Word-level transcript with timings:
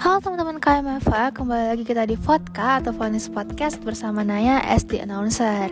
Halo 0.00 0.16
teman-teman 0.16 0.56
KMFA, 0.56 1.28
kembali 1.28 1.76
lagi 1.76 1.84
kita 1.84 2.08
di 2.08 2.16
Vodka 2.16 2.80
atau 2.80 2.88
Vonis 2.88 3.28
Podcast 3.28 3.84
bersama 3.84 4.24
Naya 4.24 4.64
SD 4.64 5.04
Announcer 5.04 5.68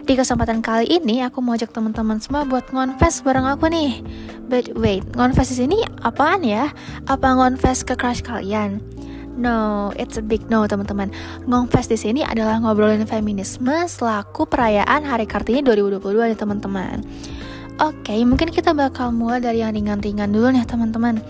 Di 0.00 0.16
kesempatan 0.16 0.64
kali 0.64 0.88
ini 0.88 1.20
aku 1.20 1.44
mau 1.44 1.60
ajak 1.60 1.76
teman-teman 1.76 2.16
semua 2.16 2.48
buat 2.48 2.64
ngonfest 2.72 3.20
bareng 3.20 3.44
aku 3.44 3.68
nih 3.68 4.00
But 4.48 4.72
wait, 4.80 5.04
ngonfest 5.12 5.52
di 5.52 5.56
sini 5.60 5.78
apaan 6.00 6.40
ya? 6.40 6.72
Apa 7.04 7.36
ngonfest 7.36 7.84
ke 7.84 8.00
crush 8.00 8.24
kalian? 8.24 8.80
No, 9.36 9.92
it's 10.00 10.16
a 10.16 10.24
big 10.24 10.48
no 10.48 10.64
teman-teman. 10.64 11.12
Ngonfest 11.44 11.92
di 11.92 12.00
sini 12.00 12.24
adalah 12.24 12.56
ngobrolin 12.56 13.04
feminisme 13.04 13.76
selaku 13.84 14.48
perayaan 14.48 15.04
Hari 15.04 15.28
Kartini 15.28 15.60
2022 15.60 16.32
nih 16.32 16.38
teman-teman. 16.40 17.04
Oke, 17.76 18.16
mungkin 18.24 18.48
kita 18.48 18.72
bakal 18.72 19.12
mulai 19.12 19.44
dari 19.44 19.60
yang 19.60 19.76
ringan-ringan 19.76 20.32
dulu 20.32 20.48
nih 20.48 20.64
teman-teman. 20.64 21.20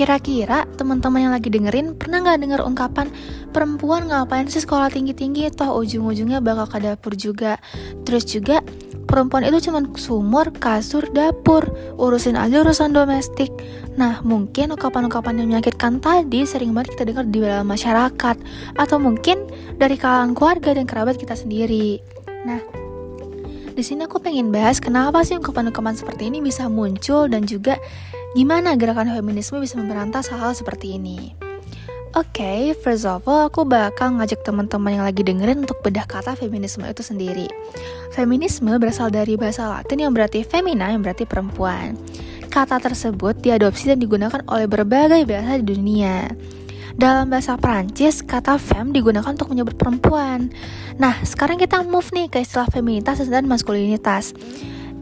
Kira-kira 0.00 0.64
teman-teman 0.80 1.28
yang 1.28 1.36
lagi 1.36 1.52
dengerin 1.52 1.92
pernah 1.92 2.24
nggak 2.24 2.40
denger 2.40 2.60
ungkapan 2.64 3.12
perempuan 3.52 4.08
ngapain 4.08 4.48
sih 4.48 4.64
sekolah 4.64 4.88
tinggi-tinggi 4.88 5.52
toh 5.52 5.76
ujung-ujungnya 5.76 6.40
bakal 6.40 6.64
ke 6.72 6.88
dapur 6.88 7.12
juga. 7.12 7.60
Terus 8.08 8.24
juga 8.24 8.64
perempuan 9.04 9.44
itu 9.44 9.68
cuma 9.68 9.84
sumur, 10.00 10.56
kasur, 10.56 11.04
dapur, 11.12 11.68
urusin 12.00 12.40
aja 12.40 12.64
urusan 12.64 12.96
domestik. 12.96 13.52
Nah, 14.00 14.24
mungkin 14.24 14.72
ungkapan-ungkapan 14.72 15.44
yang 15.44 15.52
menyakitkan 15.52 16.00
tadi 16.00 16.48
sering 16.48 16.72
banget 16.72 16.96
kita 16.96 17.04
dengar 17.04 17.28
di 17.28 17.44
dalam 17.44 17.68
masyarakat 17.68 18.36
atau 18.80 18.96
mungkin 18.96 19.52
dari 19.76 20.00
kalangan 20.00 20.32
keluarga 20.32 20.80
dan 20.80 20.88
kerabat 20.88 21.20
kita 21.20 21.36
sendiri. 21.36 22.00
Nah, 22.48 22.56
di 23.74 23.82
sini 23.86 24.04
aku 24.04 24.18
pengen 24.18 24.50
bahas 24.50 24.82
kenapa 24.82 25.22
sih 25.22 25.38
ungkapan-ungkapan 25.38 25.94
seperti 25.94 26.28
ini 26.28 26.42
bisa 26.42 26.66
muncul 26.66 27.30
dan 27.30 27.46
juga 27.46 27.78
gimana 28.34 28.74
gerakan 28.74 29.10
feminisme 29.10 29.58
bisa 29.62 29.78
memberantas 29.78 30.30
hal-hal 30.30 30.54
seperti 30.54 30.98
ini. 30.98 31.34
Oke, 32.18 32.42
okay, 32.42 32.60
first 32.74 33.06
of 33.06 33.22
all, 33.30 33.46
aku 33.46 33.62
bakal 33.62 34.18
ngajak 34.18 34.42
teman-teman 34.42 34.98
yang 34.98 35.06
lagi 35.06 35.22
dengerin 35.22 35.62
untuk 35.62 35.78
bedah 35.78 36.02
kata 36.10 36.34
feminisme 36.34 36.82
itu 36.82 37.06
sendiri. 37.06 37.46
Feminisme 38.10 38.66
berasal 38.82 39.14
dari 39.14 39.38
bahasa 39.38 39.70
Latin 39.70 40.02
yang 40.02 40.10
berarti 40.10 40.42
femina, 40.42 40.90
yang 40.90 41.06
berarti 41.06 41.22
perempuan. 41.22 41.94
Kata 42.50 42.82
tersebut 42.82 43.38
diadopsi 43.38 43.94
dan 43.94 44.02
digunakan 44.02 44.42
oleh 44.50 44.66
berbagai 44.66 45.22
bahasa 45.22 45.62
di 45.62 45.70
dunia. 45.70 46.26
Dalam 46.98 47.30
bahasa 47.30 47.54
Prancis, 47.54 48.22
kata 48.24 48.58
femme 48.58 48.90
digunakan 48.90 49.30
untuk 49.30 49.50
menyebut 49.52 49.78
perempuan. 49.78 50.50
Nah, 50.98 51.14
sekarang 51.22 51.60
kita 51.60 51.86
move 51.86 52.10
nih 52.10 52.26
ke 52.26 52.42
istilah 52.42 52.66
feminitas 52.66 53.22
dan 53.26 53.46
maskulinitas. 53.46 54.34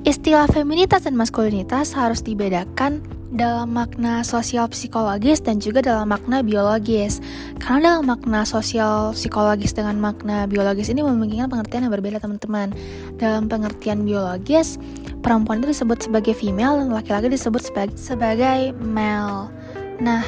Istilah 0.06 0.48
feminitas 0.48 1.04
dan 1.04 1.18
maskulinitas 1.18 1.92
harus 1.92 2.22
dibedakan 2.24 3.02
dalam 3.28 3.76
makna 3.76 4.24
sosial 4.24 4.64
psikologis 4.72 5.44
dan 5.44 5.60
juga 5.60 5.84
dalam 5.84 6.08
makna 6.08 6.40
biologis. 6.40 7.20
Karena 7.60 7.92
dalam 7.92 8.08
makna 8.08 8.48
sosial 8.48 9.12
psikologis 9.12 9.76
dengan 9.76 10.00
makna 10.00 10.48
biologis 10.48 10.88
ini 10.88 11.04
memiliki 11.04 11.44
pengertian 11.44 11.88
yang 11.88 11.92
berbeda 11.92 12.18
teman-teman. 12.24 12.72
Dalam 13.20 13.50
pengertian 13.52 14.06
biologis, 14.08 14.80
perempuan 15.20 15.60
itu 15.60 15.76
disebut 15.76 16.08
sebagai 16.08 16.32
female 16.32 16.80
dan 16.80 16.88
laki-laki 16.88 17.28
disebut 17.28 17.68
sebagai 17.98 18.72
male. 18.80 19.52
Nah, 20.00 20.24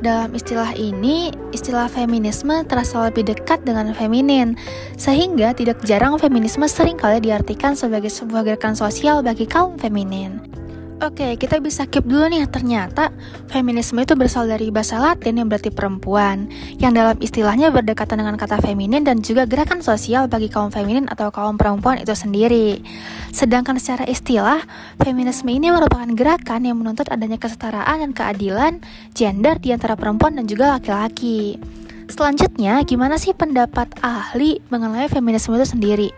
dalam 0.00 0.30
istilah 0.32 0.72
ini, 0.78 1.34
istilah 1.50 1.90
feminisme 1.90 2.62
terasa 2.66 3.10
lebih 3.10 3.26
dekat 3.34 3.62
dengan 3.66 3.90
feminin, 3.92 4.54
sehingga 4.94 5.54
tidak 5.54 5.82
jarang 5.82 6.16
feminisme 6.16 6.64
sering 6.70 6.94
kali 6.94 7.18
diartikan 7.18 7.74
sebagai 7.74 8.10
sebuah 8.10 8.46
gerakan 8.46 8.78
sosial 8.78 9.20
bagi 9.20 9.44
kaum 9.44 9.74
feminin. 9.76 10.53
Oke, 11.04 11.36
kita 11.36 11.60
bisa 11.60 11.84
keep 11.84 12.08
dulu 12.08 12.24
nih. 12.32 12.48
Ternyata 12.48 13.12
feminisme 13.52 14.00
itu 14.00 14.16
berasal 14.16 14.48
dari 14.48 14.72
bahasa 14.72 14.96
Latin 14.96 15.36
yang 15.36 15.52
berarti 15.52 15.68
perempuan, 15.68 16.48
yang 16.80 16.96
dalam 16.96 17.20
istilahnya 17.20 17.68
berdekatan 17.68 18.24
dengan 18.24 18.40
kata 18.40 18.56
feminin 18.64 19.04
dan 19.04 19.20
juga 19.20 19.44
gerakan 19.44 19.84
sosial 19.84 20.32
bagi 20.32 20.48
kaum 20.48 20.72
feminin 20.72 21.04
atau 21.12 21.28
kaum 21.28 21.60
perempuan 21.60 22.00
itu 22.00 22.16
sendiri. 22.16 22.80
Sedangkan 23.36 23.76
secara 23.76 24.08
istilah, 24.08 24.64
feminisme 24.96 25.52
ini 25.52 25.68
merupakan 25.68 26.08
gerakan 26.08 26.64
yang 26.64 26.80
menuntut 26.80 27.12
adanya 27.12 27.36
kesetaraan 27.36 28.00
dan 28.00 28.10
keadilan 28.16 28.72
gender 29.12 29.60
di 29.60 29.76
antara 29.76 30.00
perempuan 30.00 30.40
dan 30.40 30.48
juga 30.48 30.80
laki-laki. 30.80 31.60
Selanjutnya, 32.08 32.80
gimana 32.80 33.20
sih 33.20 33.36
pendapat 33.36 33.92
ahli 34.00 34.56
mengenai 34.72 35.12
feminisme 35.12 35.52
itu 35.52 35.68
sendiri? 35.68 36.08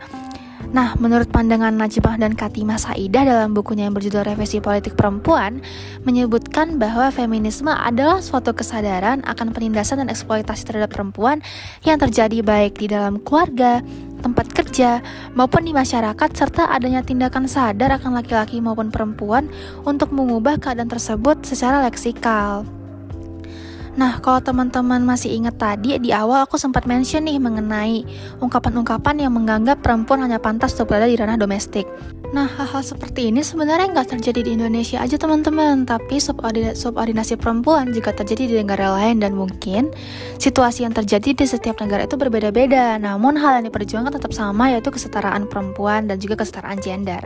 Nah, 0.75 0.99
menurut 0.99 1.31
pandangan 1.31 1.71
Najibah 1.71 2.19
dan 2.19 2.35
Katimah 2.35 2.79
Saidah 2.81 3.23
dalam 3.23 3.55
bukunya 3.55 3.87
yang 3.87 3.95
berjudul 3.95 4.27
Revisi 4.27 4.59
Politik 4.59 4.99
Perempuan, 4.99 5.63
menyebutkan 6.03 6.83
bahwa 6.83 7.15
feminisme 7.15 7.71
adalah 7.71 8.19
suatu 8.19 8.51
kesadaran 8.51 9.23
akan 9.23 9.55
penindasan 9.55 10.03
dan 10.03 10.09
eksploitasi 10.11 10.67
terhadap 10.67 10.91
perempuan 10.91 11.39
yang 11.87 12.03
terjadi 12.03 12.43
baik 12.43 12.83
di 12.83 12.91
dalam 12.91 13.23
keluarga, 13.23 13.79
tempat 14.27 14.51
kerja, 14.51 15.01
maupun 15.39 15.65
di 15.65 15.73
masyarakat, 15.73 16.31
serta 16.35 16.69
adanya 16.75 17.01
tindakan 17.07 17.47
sadar 17.47 17.95
akan 17.95 18.19
laki-laki 18.19 18.59
maupun 18.59 18.91
perempuan 18.91 19.47
untuk 19.87 20.11
mengubah 20.11 20.59
keadaan 20.59 20.91
tersebut 20.91 21.47
secara 21.47 21.79
leksikal. 21.87 22.76
Nah, 23.97 24.21
kalau 24.21 24.45
teman-teman 24.45 25.01
masih 25.01 25.33
ingat 25.33 25.57
tadi, 25.57 25.97
di 25.97 26.13
awal 26.13 26.45
aku 26.45 26.61
sempat 26.61 26.85
mention 26.85 27.25
nih 27.25 27.41
mengenai 27.41 28.05
ungkapan-ungkapan 28.45 29.25
yang 29.25 29.33
menganggap 29.33 29.81
perempuan 29.81 30.21
hanya 30.21 30.37
pantas 30.37 30.77
untuk 30.77 30.93
berada 30.93 31.09
di 31.09 31.17
ranah 31.17 31.41
domestik. 31.41 31.89
Nah, 32.37 32.53
hal-hal 32.53 32.85
seperti 32.85 33.33
ini 33.33 33.41
sebenarnya 33.41 33.97
nggak 33.97 34.13
terjadi 34.13 34.45
di 34.45 34.61
Indonesia 34.61 35.01
aja 35.01 35.17
teman-teman, 35.17 35.89
tapi 35.89 36.21
subordinasi 36.21 37.41
perempuan 37.41 37.97
juga 37.97 38.13
terjadi 38.13 38.45
di 38.45 38.55
negara 38.61 38.93
lain 38.93 39.25
dan 39.25 39.33
mungkin 39.33 39.89
situasi 40.37 40.85
yang 40.85 40.93
terjadi 40.93 41.33
di 41.33 41.49
setiap 41.49 41.81
negara 41.81 42.05
itu 42.05 42.21
berbeda-beda. 42.21 43.01
Namun 43.01 43.41
hal 43.41 43.65
yang 43.65 43.73
diperjuangkan 43.73 44.21
tetap 44.21 44.37
sama 44.37 44.69
yaitu 44.69 44.93
kesetaraan 44.93 45.49
perempuan 45.49 46.13
dan 46.13 46.21
juga 46.21 46.45
kesetaraan 46.45 46.77
gender. 46.77 47.25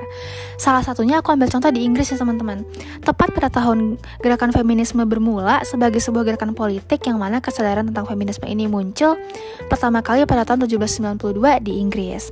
Salah 0.63 0.87
satunya 0.87 1.19
aku 1.19 1.35
ambil 1.35 1.51
contoh 1.51 1.75
di 1.75 1.83
Inggris 1.83 2.15
ya 2.15 2.17
teman-teman. 2.23 2.63
Tepat 3.03 3.35
pada 3.35 3.51
tahun 3.51 3.99
gerakan 4.23 4.55
feminisme 4.55 5.03
bermula 5.11 5.67
sebagai 5.67 5.99
sebuah 5.99 6.23
gerakan 6.23 6.55
politik 6.55 7.03
yang 7.11 7.19
mana 7.19 7.43
kesadaran 7.43 7.91
tentang 7.91 8.07
feminisme 8.07 8.47
ini 8.47 8.71
muncul 8.71 9.19
pertama 9.67 10.07
kali 10.07 10.23
pada 10.23 10.47
tahun 10.47 10.71
1792 10.71 11.67
di 11.67 11.83
Inggris. 11.83 12.31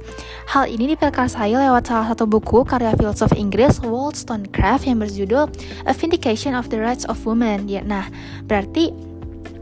Hal 0.54 0.70
ini 0.70 0.94
diperkasai 0.94 1.58
lewat 1.58 1.90
salah 1.90 2.14
satu 2.14 2.30
buku 2.30 2.58
buku 2.58 2.67
karya 2.68 2.92
filsuf 3.00 3.32
Inggris 3.32 3.80
Wollstonecraft 3.80 4.84
yang 4.84 5.00
berjudul 5.00 5.48
A 5.88 5.96
Vindication 5.96 6.52
of 6.52 6.68
the 6.68 6.76
Rights 6.76 7.08
of 7.08 7.16
Women. 7.24 7.64
Ya, 7.64 7.80
nah, 7.80 8.04
berarti 8.44 8.92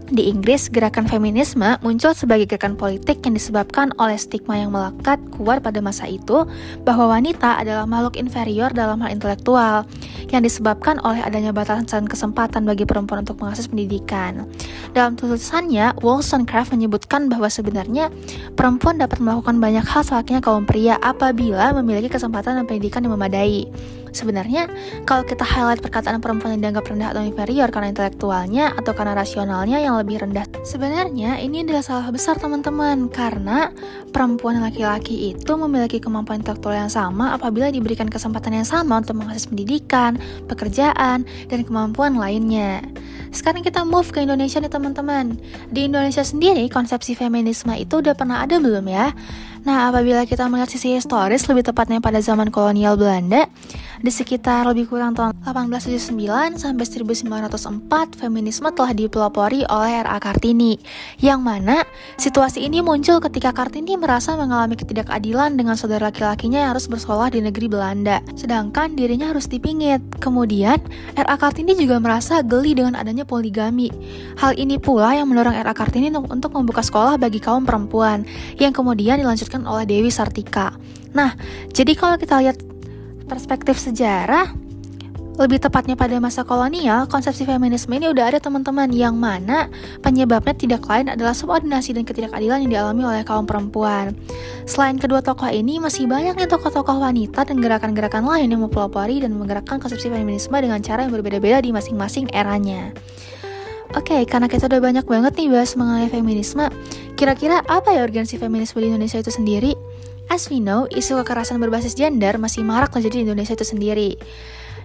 di 0.07 0.31
Inggris, 0.31 0.71
gerakan 0.71 1.11
feminisme 1.11 1.67
muncul 1.83 2.15
sebagai 2.15 2.47
gerakan 2.47 2.79
politik 2.79 3.27
yang 3.27 3.35
disebabkan 3.35 3.91
oleh 3.99 4.15
stigma 4.15 4.55
yang 4.55 4.71
melekat 4.71 5.19
kuat 5.35 5.67
pada 5.67 5.83
masa 5.83 6.07
itu 6.07 6.47
bahwa 6.87 7.11
wanita 7.11 7.59
adalah 7.59 7.91
makhluk 7.91 8.15
inferior 8.15 8.71
dalam 8.71 9.03
hal 9.03 9.11
intelektual 9.11 9.83
yang 10.31 10.43
disebabkan 10.47 11.03
oleh 11.03 11.23
adanya 11.23 11.51
batasan 11.51 12.07
kesempatan 12.07 12.63
bagi 12.63 12.87
perempuan 12.87 13.27
untuk 13.27 13.43
mengakses 13.43 13.67
pendidikan. 13.67 14.47
Dalam 14.95 15.19
tulisannya, 15.19 15.99
Wollstonecraft 15.99 16.71
menyebutkan 16.71 17.27
bahwa 17.27 17.51
sebenarnya 17.51 18.11
perempuan 18.55 19.03
dapat 19.03 19.19
melakukan 19.19 19.59
banyak 19.59 19.83
hal 19.83 20.07
selayaknya 20.07 20.39
kaum 20.39 20.67
pria 20.67 21.03
apabila 21.03 21.75
memiliki 21.83 22.07
kesempatan 22.07 22.63
dan 22.63 22.65
pendidikan 22.71 23.03
yang 23.03 23.19
memadai. 23.19 23.67
Sebenarnya, 24.17 24.73
kalau 25.05 25.29
kita 25.29 25.45
highlight 25.45 25.85
perkataan 25.85 26.25
perempuan 26.25 26.57
yang 26.57 26.73
dianggap 26.73 26.89
rendah 26.89 27.13
atau 27.13 27.21
inferior 27.21 27.69
karena 27.69 27.93
intelektualnya 27.93 28.73
atau 28.73 28.97
karena 28.97 29.13
rasionalnya 29.13 29.77
yang 29.77 29.96
lebih 30.01 30.23
rendah, 30.23 30.47
sebenarnya 30.63 31.41
ini 31.41 31.65
adalah 31.65 31.85
salah 31.85 32.09
besar 32.13 32.37
teman-teman 32.37 33.09
karena 33.09 33.73
perempuan 34.13 34.61
laki-laki 34.61 35.33
itu 35.33 35.53
memiliki 35.57 35.99
kemampuan 35.99 36.41
intelektual 36.41 36.77
yang 36.77 36.93
sama 36.93 37.37
apabila 37.37 37.69
diberikan 37.73 38.07
kesempatan 38.07 38.63
yang 38.63 38.69
sama 38.69 39.01
untuk 39.01 39.19
mengakses 39.19 39.49
pendidikan, 39.49 40.21
pekerjaan, 40.47 41.25
dan 41.25 41.61
kemampuan 41.65 42.17
lainnya. 42.17 42.85
Sekarang 43.35 43.61
kita 43.61 43.85
move 43.85 44.09
ke 44.15 44.25
Indonesia 44.25 44.57
nih 44.63 44.73
teman-teman. 44.73 45.37
Di 45.69 45.85
Indonesia 45.85 46.25
sendiri, 46.25 46.73
konsepsi 46.73 47.13
feminisme 47.13 47.75
itu 47.77 48.01
udah 48.01 48.17
pernah 48.17 48.41
ada 48.41 48.57
belum 48.57 48.89
ya? 48.89 49.13
Nah, 49.67 49.91
apabila 49.91 50.23
kita 50.31 50.47
melihat 50.47 50.71
sisi 50.71 50.95
historis, 50.95 51.51
lebih 51.51 51.67
tepatnya 51.67 51.99
pada 51.99 52.23
zaman 52.23 52.55
kolonial 52.55 52.95
Belanda, 52.95 53.51
di 53.99 54.15
sekitar 54.15 54.63
lebih 54.71 54.87
kurang 54.87 55.19
tahun 55.19 55.35
1879 55.43 56.55
sampai 56.55 56.87
1904, 56.87 58.15
feminisme 58.15 58.71
telah 58.71 58.95
dipelopori 58.95 59.67
oleh 59.67 60.07
R.A. 60.07 60.23
Kartini, 60.23 60.79
yang 61.19 61.43
mana 61.43 61.83
situasi 62.15 62.63
ini 62.63 62.79
muncul 62.79 63.19
ketika 63.19 63.51
Kartini 63.51 63.99
merasa 63.99 64.39
mengalami 64.39 64.79
ketidakadilan 64.79 65.59
dengan 65.59 65.75
saudara 65.75 66.15
laki-lakinya 66.15 66.63
yang 66.63 66.71
harus 66.79 66.87
bersekolah 66.87 67.35
di 67.35 67.43
negeri 67.43 67.67
Belanda, 67.67 68.23
sedangkan 68.39 68.95
dirinya 68.95 69.35
harus 69.35 69.51
dipingit. 69.51 69.99
Kemudian, 70.23 70.79
R.A. 71.19 71.35
Kartini 71.35 71.75
juga 71.75 71.99
merasa 71.99 72.39
geli 72.39 72.79
dengan 72.79 72.95
adanya 72.95 73.27
poligami. 73.27 73.91
Hal 74.39 74.55
ini 74.55 74.79
pula 74.79 75.19
yang 75.19 75.27
mendorong 75.27 75.59
R.A. 75.59 75.75
Kartini 75.75 76.15
untuk 76.15 76.55
membuka 76.55 76.87
sekolah 76.87 77.19
bagi 77.19 77.43
kaum 77.43 77.67
perempuan, 77.67 78.23
yang 78.63 78.71
kemudian 78.71 79.19
dilanjutkan 79.19 79.56
oleh 79.65 79.89
Dewi 79.89 80.13
Sartika. 80.13 80.77
Nah, 81.17 81.33
jadi 81.73 81.97
kalau 81.97 82.21
kita 82.21 82.37
lihat 82.45 82.61
perspektif 83.25 83.81
sejarah, 83.81 84.67
lebih 85.37 85.61
tepatnya 85.61 86.01
pada 86.01 86.17
masa 86.17 86.49
kolonial, 86.49 87.05
konsepsi 87.13 87.45
feminisme 87.45 87.93
ini 87.93 88.09
udah 88.09 88.33
ada 88.33 88.39
teman-teman 88.41 88.89
yang 88.89 89.21
mana 89.21 89.69
penyebabnya 90.01 90.57
tidak 90.57 90.89
lain 90.89 91.13
adalah 91.13 91.37
subordinasi 91.37 91.93
dan 91.93 92.09
ketidakadilan 92.09 92.65
yang 92.65 92.73
dialami 92.73 93.05
oleh 93.05 93.21
kaum 93.21 93.45
perempuan. 93.45 94.17
Selain 94.65 94.97
kedua 94.97 95.21
tokoh 95.21 95.53
ini, 95.53 95.77
masih 95.77 96.09
banyak 96.09 96.41
nih 96.41 96.49
tokoh-tokoh 96.49 97.05
wanita 97.05 97.45
dan 97.45 97.61
gerakan-gerakan 97.61 98.25
lain 98.25 98.49
yang 98.49 98.65
mempelopori 98.65 99.21
dan 99.21 99.37
menggerakkan 99.37 99.77
konsepsi 99.77 100.09
feminisme 100.09 100.57
dengan 100.57 100.81
cara 100.81 101.05
yang 101.05 101.13
berbeda-beda 101.13 101.61
di 101.61 101.69
masing-masing 101.69 102.33
eranya. 102.33 102.97
Oke, 103.97 104.13
okay, 104.13 104.23
karena 104.29 104.45
kita 104.45 104.69
udah 104.69 104.81
banyak 104.85 105.07
banget 105.09 105.33
nih 105.41 105.49
bahas 105.49 105.73
mengenai 105.73 106.13
feminisme, 106.13 106.69
kira-kira 107.17 107.65
apa 107.65 107.97
ya 107.97 108.05
urgensi 108.05 108.37
feminisme 108.37 108.85
di 108.85 108.93
Indonesia 108.93 109.17
itu 109.17 109.33
sendiri? 109.33 109.73
As 110.29 110.53
we 110.53 110.61
know, 110.61 110.85
isu 110.93 111.17
kekerasan 111.25 111.57
berbasis 111.57 111.97
gender 111.97 112.37
masih 112.37 112.61
marak 112.61 112.93
terjadi 112.93 113.25
di 113.25 113.33
Indonesia 113.33 113.57
itu 113.57 113.65
sendiri 113.65 114.21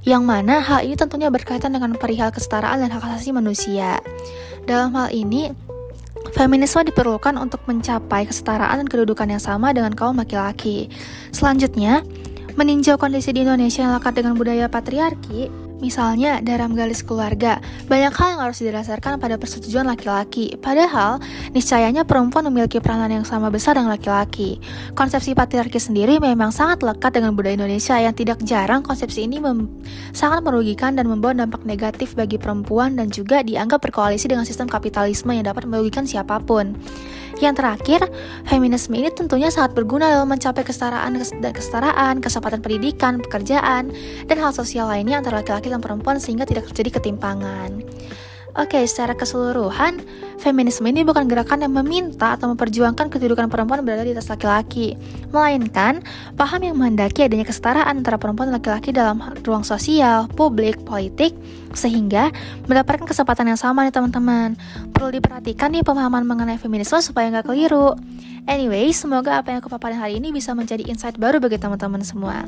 yang 0.01 0.25
mana 0.25 0.63
hal 0.63 0.81
ini 0.81 0.97
tentunya 0.97 1.29
berkaitan 1.29 1.75
dengan 1.75 1.93
perihal 1.93 2.33
kesetaraan 2.33 2.81
dan 2.81 2.89
hak 2.89 3.05
asasi 3.05 3.35
manusia. 3.35 4.01
Dalam 4.65 4.97
hal 4.97 5.13
ini, 5.13 5.53
Feminisme 6.31 6.87
diperlukan 6.87 7.35
untuk 7.35 7.59
mencapai 7.67 8.23
kesetaraan 8.23 8.79
dan 8.79 8.87
kedudukan 8.87 9.27
yang 9.27 9.43
sama 9.43 9.75
dengan 9.75 9.91
kaum 9.91 10.15
laki-laki. 10.15 10.87
Selanjutnya, 11.35 12.07
meninjau 12.55 12.95
kondisi 12.95 13.35
di 13.35 13.43
Indonesia 13.43 13.83
yang 13.83 13.93
lekat 13.99 14.15
dengan 14.15 14.39
budaya 14.39 14.71
patriarki, 14.71 15.51
Misalnya, 15.81 16.39
dalam 16.45 16.77
garis 16.77 17.01
keluarga, 17.01 17.57
banyak 17.89 18.13
hal 18.13 18.27
yang 18.37 18.41
harus 18.45 18.61
didasarkan 18.61 19.17
pada 19.17 19.41
persetujuan 19.41 19.89
laki-laki. 19.89 20.53
Padahal, 20.61 21.17
niscayanya 21.57 22.05
perempuan 22.05 22.45
memiliki 22.47 22.77
peranan 22.77 23.09
yang 23.09 23.25
sama 23.25 23.49
besar 23.49 23.75
dengan 23.75 23.89
laki-laki. 23.89 24.61
Konsepsi 24.93 25.33
patriarki 25.33 25.81
sendiri 25.81 26.21
memang 26.21 26.53
sangat 26.53 26.85
lekat 26.85 27.17
dengan 27.17 27.33
budaya 27.33 27.57
Indonesia 27.57 27.97
yang 27.97 28.13
tidak 28.13 28.37
jarang 28.45 28.85
konsepsi 28.85 29.25
ini 29.25 29.41
sangat 30.13 30.45
merugikan 30.45 30.93
dan 30.93 31.09
membawa 31.09 31.33
dampak 31.33 31.65
negatif 31.65 32.13
bagi 32.13 32.37
perempuan 32.37 32.93
dan 32.93 33.09
juga 33.09 33.41
dianggap 33.41 33.81
berkoalisi 33.81 34.29
dengan 34.29 34.45
sistem 34.45 34.69
kapitalisme 34.69 35.33
yang 35.33 35.49
dapat 35.49 35.65
merugikan 35.65 36.05
siapa 36.05 36.37
pun. 36.45 36.77
Yang 37.41 37.55
terakhir, 37.57 38.01
feminisme 38.45 38.93
ini 38.93 39.09
tentunya 39.09 39.49
sangat 39.49 39.73
berguna 39.73 40.13
dalam 40.13 40.29
mencapai 40.29 40.61
kesetaraan 40.61 41.17
dan 41.17 41.51
kesetaraan, 41.57 42.21
kesempatan 42.21 42.61
pendidikan, 42.61 43.17
pekerjaan, 43.17 43.89
dan 44.29 44.37
hal 44.37 44.53
sosial 44.53 44.85
lainnya 44.85 45.17
antara 45.17 45.41
laki-laki 45.41 45.73
dan 45.73 45.81
perempuan 45.81 46.21
sehingga 46.21 46.45
tidak 46.45 46.69
terjadi 46.69 47.01
ketimpangan. 47.01 47.81
Oke, 48.51 48.83
secara 48.83 49.15
keseluruhan, 49.15 50.03
feminisme 50.35 50.83
ini 50.83 51.07
bukan 51.07 51.31
gerakan 51.31 51.63
yang 51.63 51.71
meminta 51.71 52.35
atau 52.35 52.51
memperjuangkan 52.51 53.07
kedudukan 53.07 53.47
perempuan 53.47 53.79
berada 53.79 54.03
di 54.03 54.11
atas 54.11 54.27
laki-laki, 54.27 54.99
melainkan 55.31 56.03
paham 56.35 56.59
yang 56.59 56.75
menghendaki 56.75 57.23
adanya 57.23 57.47
kesetaraan 57.47 58.03
antara 58.03 58.19
perempuan 58.19 58.51
dan 58.51 58.59
laki-laki 58.59 58.91
dalam 58.91 59.23
ruang 59.47 59.63
sosial, 59.63 60.27
publik, 60.35 60.83
politik, 60.83 61.31
sehingga 61.71 62.27
mendapatkan 62.67 63.07
kesempatan 63.07 63.55
yang 63.55 63.59
sama 63.59 63.87
nih 63.87 63.95
teman-teman. 63.95 64.59
Perlu 64.91 65.15
diperhatikan 65.15 65.71
nih 65.71 65.87
pemahaman 65.87 66.27
mengenai 66.27 66.59
feminisme 66.59 66.99
supaya 66.99 67.31
nggak 67.31 67.47
keliru. 67.47 67.95
Anyway, 68.51 68.91
semoga 68.91 69.39
apa 69.39 69.55
yang 69.55 69.63
aku 69.63 69.71
paparin 69.71 69.95
hari 69.95 70.19
ini 70.19 70.35
bisa 70.35 70.51
menjadi 70.51 70.83
insight 70.91 71.15
baru 71.15 71.39
bagi 71.39 71.55
teman-teman 71.55 72.03
semua. 72.03 72.43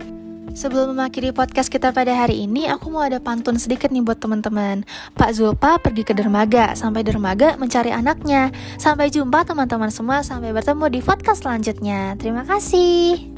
Sebelum 0.54 0.94
mengakhiri 0.94 1.34
podcast 1.34 1.74
kita 1.74 1.90
pada 1.90 2.14
hari 2.14 2.46
ini, 2.46 2.70
aku 2.70 2.94
mau 2.94 3.02
ada 3.02 3.18
pantun 3.18 3.58
sedikit 3.58 3.90
nih 3.90 4.06
buat 4.06 4.22
teman-teman. 4.22 4.86
Pak 5.18 5.34
Zulpa 5.34 5.82
pergi 5.82 6.06
ke 6.06 6.14
dermaga, 6.14 6.78
sampai 6.78 7.02
dermaga 7.02 7.58
mencari 7.58 7.90
anaknya. 7.90 8.54
Sampai 8.78 9.10
jumpa 9.10 9.50
teman-teman 9.50 9.90
semua, 9.90 10.22
sampai 10.22 10.54
bertemu 10.54 10.86
di 10.94 11.00
podcast 11.02 11.42
selanjutnya. 11.42 12.14
Terima 12.22 12.46
kasih. 12.46 13.33